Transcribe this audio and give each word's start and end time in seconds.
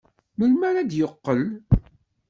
Melmi 0.37 0.65
ara 0.69 0.87
d-yeqqel? 0.89 1.41